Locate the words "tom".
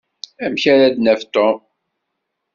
1.33-1.57